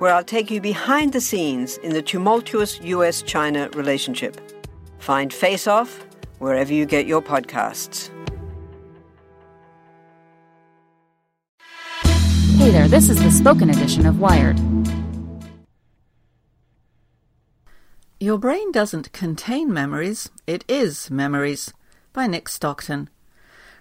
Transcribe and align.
where 0.00 0.14
I'll 0.14 0.24
take 0.24 0.50
you 0.50 0.62
behind 0.62 1.12
the 1.12 1.20
scenes 1.20 1.76
in 1.78 1.92
the 1.92 2.00
tumultuous 2.00 2.80
US 2.80 3.20
China 3.20 3.68
relationship. 3.74 4.40
Find 4.98 5.32
Face 5.32 5.66
Off 5.66 6.04
wherever 6.38 6.72
you 6.72 6.86
get 6.86 7.06
your 7.06 7.20
podcasts. 7.20 8.08
Hey 12.56 12.70
there, 12.70 12.88
this 12.88 13.10
is 13.10 13.22
the 13.22 13.30
spoken 13.30 13.68
edition 13.68 14.06
of 14.06 14.18
Wired. 14.18 14.58
Your 18.18 18.38
Brain 18.38 18.72
Doesn't 18.72 19.12
Contain 19.12 19.72
Memories, 19.72 20.30
It 20.46 20.64
Is 20.66 21.10
Memories 21.10 21.74
by 22.14 22.26
Nick 22.26 22.48
Stockton. 22.48 23.10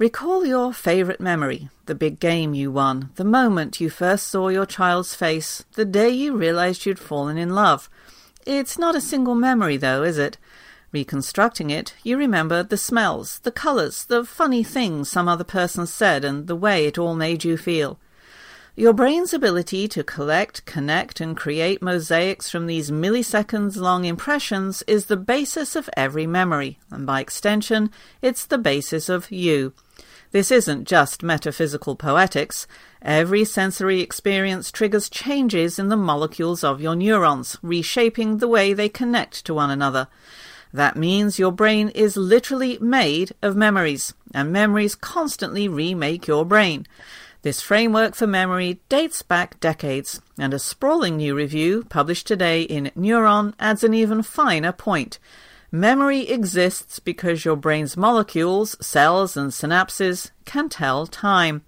Recall 0.00 0.46
your 0.46 0.72
favourite 0.72 1.20
memory, 1.20 1.68
the 1.84 1.94
big 1.94 2.20
game 2.20 2.54
you 2.54 2.72
won, 2.72 3.10
the 3.16 3.22
moment 3.22 3.82
you 3.82 3.90
first 3.90 4.28
saw 4.28 4.48
your 4.48 4.64
child's 4.64 5.14
face, 5.14 5.66
the 5.74 5.84
day 5.84 6.08
you 6.08 6.34
realised 6.34 6.86
you'd 6.86 6.98
fallen 6.98 7.36
in 7.36 7.50
love. 7.50 7.90
It's 8.46 8.78
not 8.78 8.96
a 8.96 9.00
single 9.02 9.34
memory, 9.34 9.76
though, 9.76 10.02
is 10.02 10.16
it? 10.16 10.38
Reconstructing 10.90 11.68
it, 11.68 11.92
you 12.02 12.16
remember 12.16 12.62
the 12.62 12.78
smells, 12.78 13.40
the 13.40 13.52
colours, 13.52 14.06
the 14.06 14.24
funny 14.24 14.64
things 14.64 15.10
some 15.10 15.28
other 15.28 15.44
person 15.44 15.86
said, 15.86 16.24
and 16.24 16.46
the 16.46 16.56
way 16.56 16.86
it 16.86 16.96
all 16.96 17.14
made 17.14 17.44
you 17.44 17.58
feel. 17.58 17.98
Your 18.80 18.94
brain's 18.94 19.34
ability 19.34 19.88
to 19.88 20.02
collect, 20.02 20.64
connect, 20.64 21.20
and 21.20 21.36
create 21.36 21.82
mosaics 21.82 22.48
from 22.48 22.66
these 22.66 22.90
milliseconds 22.90 23.76
long 23.76 24.06
impressions 24.06 24.82
is 24.86 25.04
the 25.04 25.18
basis 25.18 25.76
of 25.76 25.90
every 25.98 26.26
memory, 26.26 26.78
and 26.90 27.04
by 27.04 27.20
extension, 27.20 27.90
it's 28.22 28.46
the 28.46 28.56
basis 28.56 29.10
of 29.10 29.30
you. 29.30 29.74
This 30.30 30.50
isn't 30.50 30.88
just 30.88 31.22
metaphysical 31.22 31.94
poetics. 31.94 32.66
Every 33.02 33.44
sensory 33.44 34.00
experience 34.00 34.72
triggers 34.72 35.10
changes 35.10 35.78
in 35.78 35.90
the 35.90 35.96
molecules 35.98 36.64
of 36.64 36.80
your 36.80 36.96
neurons, 36.96 37.58
reshaping 37.60 38.38
the 38.38 38.48
way 38.48 38.72
they 38.72 38.88
connect 38.88 39.44
to 39.44 39.52
one 39.52 39.70
another. 39.70 40.08
That 40.72 40.96
means 40.96 41.38
your 41.38 41.52
brain 41.52 41.90
is 41.90 42.16
literally 42.16 42.78
made 42.78 43.32
of 43.42 43.56
memories, 43.56 44.14
and 44.32 44.50
memories 44.50 44.94
constantly 44.94 45.68
remake 45.68 46.26
your 46.26 46.46
brain. 46.46 46.86
This 47.42 47.62
framework 47.62 48.14
for 48.14 48.26
memory 48.26 48.80
dates 48.90 49.22
back 49.22 49.58
decades, 49.60 50.20
and 50.38 50.52
a 50.52 50.58
sprawling 50.58 51.16
new 51.16 51.34
review 51.34 51.86
published 51.88 52.26
today 52.26 52.62
in 52.62 52.90
Neuron 52.94 53.54
adds 53.58 53.82
an 53.82 53.94
even 53.94 54.22
finer 54.22 54.72
point. 54.72 55.18
Memory 55.72 56.28
exists 56.28 56.98
because 56.98 57.46
your 57.46 57.56
brain's 57.56 57.96
molecules, 57.96 58.76
cells, 58.84 59.38
and 59.38 59.52
synapses 59.52 60.32
can 60.44 60.68
tell 60.68 61.06
time. 61.06 61.62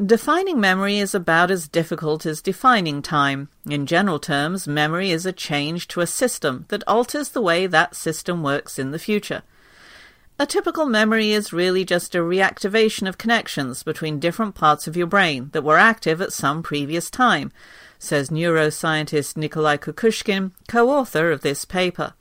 Defining 0.00 0.60
memory 0.60 0.98
is 0.98 1.16
about 1.16 1.50
as 1.50 1.66
difficult 1.66 2.24
as 2.24 2.40
defining 2.40 3.02
time. 3.02 3.48
In 3.68 3.86
general 3.86 4.20
terms, 4.20 4.68
memory 4.68 5.10
is 5.10 5.26
a 5.26 5.32
change 5.32 5.88
to 5.88 6.00
a 6.00 6.06
system 6.06 6.66
that 6.68 6.86
alters 6.86 7.30
the 7.30 7.42
way 7.42 7.66
that 7.66 7.96
system 7.96 8.40
works 8.40 8.78
in 8.78 8.92
the 8.92 9.00
future. 9.00 9.42
A 10.38 10.44
typical 10.44 10.84
memory 10.84 11.30
is 11.30 11.54
really 11.54 11.82
just 11.82 12.14
a 12.14 12.18
reactivation 12.18 13.08
of 13.08 13.16
connections 13.16 13.82
between 13.82 14.20
different 14.20 14.54
parts 14.54 14.86
of 14.86 14.94
your 14.94 15.06
brain 15.06 15.48
that 15.52 15.64
were 15.64 15.78
active 15.78 16.20
at 16.20 16.30
some 16.30 16.62
previous 16.62 17.08
time, 17.08 17.52
says 17.98 18.28
neuroscientist 18.28 19.38
Nikolai 19.38 19.78
Kukushkin, 19.78 20.50
co-author 20.68 21.30
of 21.30 21.40
this 21.40 21.64
paper. 21.64 22.12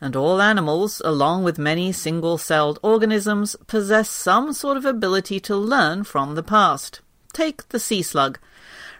And 0.00 0.16
all 0.16 0.42
animals, 0.42 1.00
along 1.04 1.44
with 1.44 1.60
many 1.60 1.92
single-celled 1.92 2.80
organisms, 2.82 3.54
possess 3.68 4.10
some 4.10 4.52
sort 4.52 4.76
of 4.76 4.84
ability 4.84 5.38
to 5.40 5.54
learn 5.54 6.02
from 6.02 6.34
the 6.34 6.42
past. 6.42 7.02
Take 7.32 7.68
the 7.68 7.78
sea 7.78 8.02
slug. 8.02 8.40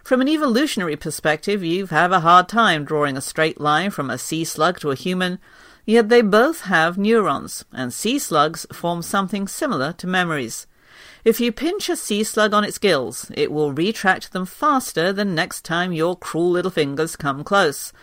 From 0.01 0.21
an 0.21 0.29
evolutionary 0.29 0.95
perspective, 0.95 1.61
you 1.61 1.87
have 1.87 2.13
a 2.13 2.21
hard 2.21 2.47
time 2.47 2.85
drawing 2.85 3.17
a 3.17 3.21
straight 3.21 3.59
line 3.59 3.91
from 3.91 4.09
a 4.09 4.17
sea 4.17 4.45
slug 4.45 4.79
to 4.79 4.91
a 4.91 4.95
human, 4.95 5.39
Yet 5.85 6.09
they 6.09 6.21
both 6.21 6.61
have 6.61 6.97
neurons, 6.97 7.65
and 7.71 7.93
sea 7.93 8.19
slugs 8.19 8.65
form 8.71 9.01
something 9.01 9.47
similar 9.47 9.93
to 9.93 10.07
memories. 10.07 10.67
If 11.23 11.39
you 11.39 11.51
pinch 11.51 11.89
a 11.89 11.95
sea 11.95 12.23
slug 12.23 12.53
on 12.53 12.63
its 12.63 12.77
gills, 12.77 13.31
it 13.35 13.51
will 13.51 13.73
retract 13.73 14.31
them 14.31 14.45
faster 14.45 15.13
than 15.13 15.35
next 15.35 15.63
time 15.63 15.93
your 15.93 16.15
cruel 16.15 16.51
little 16.51 16.71
fingers 16.71 17.15
come 17.15 17.43
close. 17.43 17.93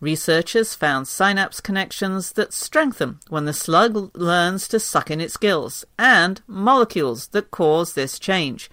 Researchers 0.00 0.74
found 0.74 1.06
synapse 1.06 1.60
connections 1.60 2.32
that 2.32 2.52
strengthen 2.52 3.20
when 3.28 3.44
the 3.44 3.52
slug 3.52 4.10
learns 4.16 4.66
to 4.68 4.80
suck 4.80 5.10
in 5.10 5.20
its 5.20 5.36
gills, 5.36 5.84
and 5.98 6.42
molecules 6.46 7.28
that 7.28 7.50
cause 7.50 7.92
this 7.92 8.18
change. 8.18 8.70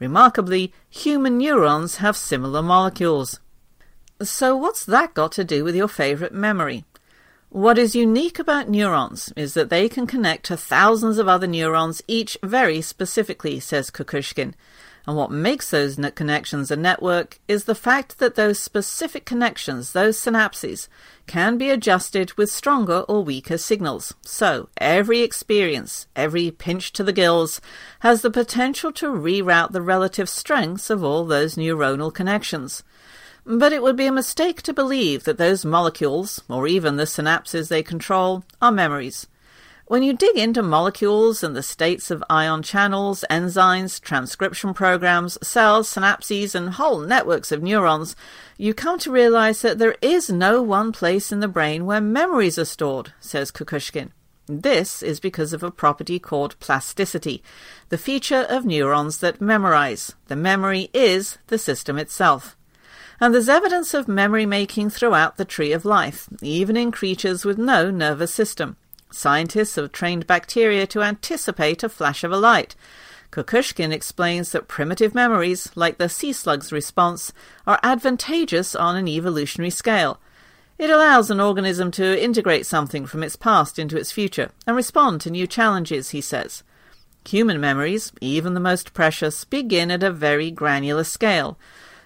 Remarkably, 0.00 0.72
human 0.90 1.38
neurons 1.38 1.96
have 1.96 2.16
similar 2.16 2.62
molecules. 2.62 3.38
So, 4.20 4.56
what's 4.56 4.84
that 4.84 5.14
got 5.14 5.30
to 5.32 5.44
do 5.44 5.62
with 5.62 5.76
your 5.76 5.88
favourite 5.88 6.34
memory? 6.34 6.84
What 7.52 7.76
is 7.76 7.94
unique 7.94 8.38
about 8.38 8.70
neurons 8.70 9.30
is 9.36 9.52
that 9.52 9.68
they 9.68 9.86
can 9.86 10.06
connect 10.06 10.46
to 10.46 10.56
thousands 10.56 11.18
of 11.18 11.28
other 11.28 11.46
neurons, 11.46 12.00
each 12.08 12.38
very 12.42 12.80
specifically, 12.80 13.60
says 13.60 13.90
Kukushkin. 13.90 14.54
And 15.06 15.18
what 15.18 15.30
makes 15.30 15.68
those 15.68 16.00
connections 16.14 16.70
a 16.70 16.76
network 16.76 17.40
is 17.48 17.64
the 17.64 17.74
fact 17.74 18.20
that 18.20 18.36
those 18.36 18.58
specific 18.58 19.26
connections, 19.26 19.92
those 19.92 20.16
synapses, 20.16 20.88
can 21.26 21.58
be 21.58 21.68
adjusted 21.68 22.32
with 22.38 22.50
stronger 22.50 23.00
or 23.00 23.22
weaker 23.22 23.58
signals. 23.58 24.14
So, 24.22 24.70
every 24.78 25.20
experience, 25.20 26.06
every 26.16 26.50
pinch 26.50 26.90
to 26.94 27.04
the 27.04 27.12
gills, 27.12 27.60
has 28.00 28.22
the 28.22 28.30
potential 28.30 28.92
to 28.92 29.08
reroute 29.08 29.72
the 29.72 29.82
relative 29.82 30.30
strengths 30.30 30.88
of 30.88 31.04
all 31.04 31.26
those 31.26 31.56
neuronal 31.56 32.14
connections. 32.14 32.82
But 33.44 33.72
it 33.72 33.82
would 33.82 33.96
be 33.96 34.06
a 34.06 34.12
mistake 34.12 34.62
to 34.62 34.72
believe 34.72 35.24
that 35.24 35.36
those 35.36 35.64
molecules, 35.64 36.40
or 36.48 36.68
even 36.68 36.96
the 36.96 37.04
synapses 37.04 37.68
they 37.68 37.82
control, 37.82 38.44
are 38.60 38.70
memories. 38.70 39.26
When 39.86 40.04
you 40.04 40.12
dig 40.12 40.38
into 40.38 40.62
molecules 40.62 41.42
and 41.42 41.56
the 41.56 41.62
states 41.62 42.10
of 42.12 42.22
ion 42.30 42.62
channels, 42.62 43.24
enzymes, 43.28 44.00
transcription 44.00 44.72
programs, 44.72 45.36
cells, 45.46 45.92
synapses, 45.92 46.54
and 46.54 46.70
whole 46.70 47.00
networks 47.00 47.50
of 47.50 47.62
neurons, 47.62 48.14
you 48.56 48.74
come 48.74 48.98
to 49.00 49.10
realize 49.10 49.60
that 49.62 49.78
there 49.78 49.96
is 50.00 50.30
no 50.30 50.62
one 50.62 50.92
place 50.92 51.32
in 51.32 51.40
the 51.40 51.48
brain 51.48 51.84
where 51.84 52.00
memories 52.00 52.58
are 52.58 52.64
stored, 52.64 53.12
says 53.18 53.50
Kukushkin. 53.50 54.12
This 54.46 55.02
is 55.02 55.18
because 55.18 55.52
of 55.52 55.64
a 55.64 55.70
property 55.70 56.20
called 56.20 56.58
plasticity, 56.60 57.42
the 57.88 57.98
feature 57.98 58.46
of 58.48 58.64
neurons 58.64 59.18
that 59.18 59.40
memorize. 59.40 60.14
The 60.28 60.36
memory 60.36 60.90
is 60.94 61.38
the 61.48 61.58
system 61.58 61.98
itself 61.98 62.56
and 63.22 63.32
there's 63.32 63.48
evidence 63.48 63.94
of 63.94 64.08
memory 64.08 64.44
making 64.44 64.90
throughout 64.90 65.36
the 65.36 65.44
tree 65.44 65.70
of 65.70 65.84
life, 65.84 66.28
even 66.42 66.76
in 66.76 66.90
creatures 66.90 67.44
with 67.44 67.56
no 67.56 67.88
nervous 67.88 68.34
system. 68.34 68.76
Scientists 69.12 69.76
have 69.76 69.92
trained 69.92 70.26
bacteria 70.26 70.88
to 70.88 71.02
anticipate 71.02 71.84
a 71.84 71.88
flash 71.88 72.24
of 72.24 72.32
a 72.32 72.36
light. 72.36 72.74
Kukushkin 73.30 73.92
explains 73.92 74.50
that 74.50 74.66
primitive 74.66 75.14
memories, 75.14 75.70
like 75.76 75.98
the 75.98 76.08
sea 76.08 76.32
slug's 76.32 76.72
response, 76.72 77.32
are 77.64 77.78
advantageous 77.84 78.74
on 78.74 78.96
an 78.96 79.06
evolutionary 79.06 79.70
scale. 79.70 80.18
It 80.76 80.90
allows 80.90 81.30
an 81.30 81.38
organism 81.38 81.92
to 81.92 82.20
integrate 82.20 82.66
something 82.66 83.06
from 83.06 83.22
its 83.22 83.36
past 83.36 83.78
into 83.78 83.96
its 83.96 84.10
future 84.10 84.50
and 84.66 84.74
respond 84.74 85.20
to 85.20 85.30
new 85.30 85.46
challenges, 85.46 86.10
he 86.10 86.20
says. 86.20 86.64
Human 87.28 87.60
memories, 87.60 88.10
even 88.20 88.54
the 88.54 88.58
most 88.58 88.92
precious, 88.92 89.44
begin 89.44 89.92
at 89.92 90.02
a 90.02 90.10
very 90.10 90.50
granular 90.50 91.04
scale. 91.04 91.56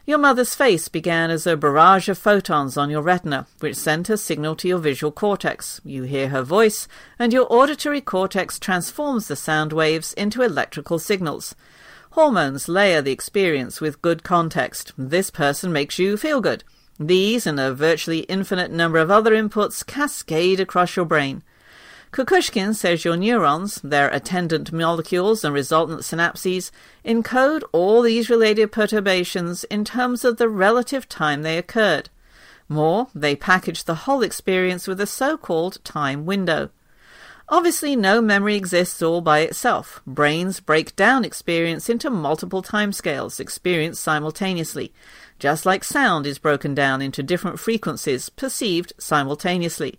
Your 0.06 0.18
mother's 0.18 0.54
face 0.54 0.86
began 0.86 1.32
as 1.32 1.48
a 1.48 1.56
barrage 1.56 2.08
of 2.08 2.16
photons 2.16 2.76
on 2.76 2.90
your 2.90 3.02
retina, 3.02 3.48
which 3.58 3.74
sent 3.74 4.08
a 4.08 4.16
signal 4.16 4.54
to 4.56 4.68
your 4.68 4.78
visual 4.78 5.10
cortex. 5.10 5.80
You 5.84 6.04
hear 6.04 6.28
her 6.28 6.42
voice, 6.42 6.86
and 7.18 7.32
your 7.32 7.52
auditory 7.52 8.00
cortex 8.00 8.60
transforms 8.60 9.26
the 9.26 9.34
sound 9.34 9.72
waves 9.72 10.12
into 10.12 10.42
electrical 10.42 11.00
signals. 11.00 11.56
Hormones 12.10 12.68
layer 12.68 13.02
the 13.02 13.10
experience 13.10 13.80
with 13.80 14.00
good 14.00 14.22
context. 14.22 14.92
This 14.96 15.28
person 15.28 15.72
makes 15.72 15.98
you 15.98 16.16
feel 16.16 16.40
good. 16.40 16.62
These 17.00 17.44
and 17.44 17.58
a 17.58 17.74
virtually 17.74 18.20
infinite 18.20 18.70
number 18.70 18.98
of 18.98 19.10
other 19.10 19.32
inputs 19.32 19.84
cascade 19.84 20.60
across 20.60 20.94
your 20.94 21.04
brain. 21.04 21.42
Kukushkin 22.12 22.74
says 22.74 23.04
your 23.04 23.16
neurons, 23.16 23.80
their 23.82 24.08
attendant 24.08 24.72
molecules 24.72 25.44
and 25.44 25.52
resultant 25.52 26.00
synapses, 26.00 26.70
encode 27.04 27.62
all 27.72 28.00
these 28.00 28.30
related 28.30 28.72
perturbations 28.72 29.64
in 29.64 29.84
terms 29.84 30.24
of 30.24 30.36
the 30.36 30.48
relative 30.48 31.08
time 31.08 31.42
they 31.42 31.58
occurred. 31.58 32.08
More, 32.68 33.08
they 33.14 33.36
package 33.36 33.84
the 33.84 33.94
whole 34.06 34.22
experience 34.22 34.86
with 34.88 35.00
a 35.00 35.06
so-called 35.06 35.84
time 35.84 36.26
window. 36.26 36.70
Obviously, 37.48 37.94
no 37.94 38.20
memory 38.20 38.56
exists 38.56 39.00
all 39.02 39.20
by 39.20 39.40
itself. 39.40 40.00
Brains 40.04 40.58
break 40.58 40.96
down 40.96 41.24
experience 41.24 41.88
into 41.88 42.10
multiple 42.10 42.60
timescales, 42.60 43.38
experienced 43.38 44.02
simultaneously, 44.02 44.92
just 45.38 45.64
like 45.64 45.84
sound 45.84 46.26
is 46.26 46.38
broken 46.40 46.74
down 46.74 47.00
into 47.00 47.22
different 47.22 47.60
frequencies, 47.60 48.30
perceived 48.30 48.94
simultaneously. 48.98 49.98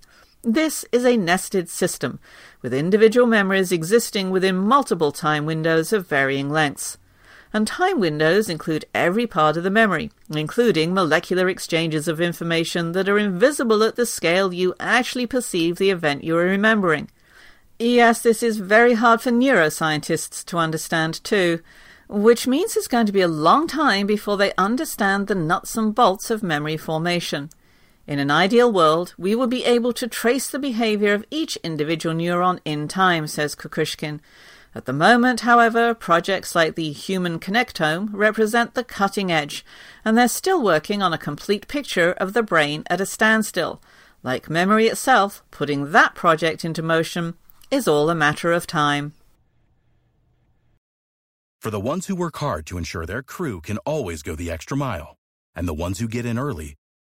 This 0.49 0.85
is 0.93 1.03
a 1.03 1.17
nested 1.17 1.67
system, 1.67 2.21
with 2.61 2.73
individual 2.73 3.27
memories 3.27 3.73
existing 3.73 4.29
within 4.29 4.55
multiple 4.55 5.11
time 5.11 5.45
windows 5.45 5.91
of 5.91 6.07
varying 6.07 6.49
lengths. 6.49 6.97
And 7.51 7.67
time 7.67 7.99
windows 7.99 8.47
include 8.47 8.85
every 8.95 9.27
part 9.27 9.57
of 9.57 9.65
the 9.65 9.69
memory, 9.69 10.09
including 10.33 10.93
molecular 10.93 11.49
exchanges 11.49 12.07
of 12.07 12.21
information 12.21 12.93
that 12.93 13.09
are 13.09 13.17
invisible 13.17 13.83
at 13.83 13.97
the 13.97 14.05
scale 14.05 14.53
you 14.53 14.73
actually 14.79 15.27
perceive 15.27 15.75
the 15.75 15.89
event 15.89 16.23
you 16.23 16.37
are 16.37 16.45
remembering. 16.45 17.09
Yes, 17.77 18.21
this 18.21 18.41
is 18.41 18.59
very 18.59 18.93
hard 18.93 19.19
for 19.19 19.31
neuroscientists 19.31 20.45
to 20.45 20.57
understand 20.57 21.21
too, 21.25 21.59
which 22.07 22.47
means 22.47 22.77
it's 22.77 22.87
going 22.87 23.05
to 23.07 23.11
be 23.11 23.19
a 23.19 23.27
long 23.27 23.67
time 23.67 24.07
before 24.07 24.37
they 24.37 24.53
understand 24.57 25.27
the 25.27 25.35
nuts 25.35 25.75
and 25.75 25.93
bolts 25.93 26.31
of 26.31 26.41
memory 26.41 26.77
formation. 26.77 27.49
In 28.07 28.19
an 28.19 28.31
ideal 28.31 28.71
world, 28.71 29.13
we 29.17 29.35
would 29.35 29.49
be 29.49 29.65
able 29.65 29.91
to 29.91 30.07
trace 30.07 30.49
the 30.49 30.59
behavior 30.59 31.13
of 31.13 31.25
each 31.29 31.57
individual 31.57 32.15
neuron 32.15 32.61
in 32.63 32.87
time, 32.87 33.27
says 33.27 33.53
Kukushkin. 33.53 34.21
At 34.73 34.85
the 34.85 34.93
moment, 34.93 35.41
however, 35.41 35.93
projects 35.93 36.55
like 36.55 36.75
the 36.75 36.93
Human 36.93 37.37
Connectome 37.37 38.09
represent 38.13 38.75
the 38.75 38.85
cutting 38.85 39.29
edge, 39.29 39.65
and 40.05 40.17
they're 40.17 40.29
still 40.29 40.63
working 40.63 41.01
on 41.01 41.11
a 41.11 41.17
complete 41.17 41.67
picture 41.67 42.13
of 42.13 42.31
the 42.31 42.43
brain 42.43 42.85
at 42.89 43.01
a 43.01 43.05
standstill. 43.05 43.81
Like 44.23 44.49
memory 44.49 44.87
itself, 44.87 45.43
putting 45.51 45.91
that 45.91 46.15
project 46.15 46.63
into 46.63 46.81
motion 46.81 47.33
is 47.69 47.89
all 47.89 48.09
a 48.09 48.15
matter 48.15 48.53
of 48.53 48.65
time. 48.65 49.11
For 51.59 51.71
the 51.71 51.79
ones 51.81 52.07
who 52.07 52.15
work 52.15 52.37
hard 52.37 52.65
to 52.67 52.77
ensure 52.77 53.05
their 53.05 53.23
crew 53.23 53.59
can 53.59 53.79
always 53.79 54.21
go 54.21 54.33
the 54.33 54.49
extra 54.49 54.77
mile, 54.77 55.17
and 55.53 55.67
the 55.67 55.73
ones 55.73 55.99
who 55.99 56.07
get 56.07 56.25
in 56.25 56.39
early 56.39 56.75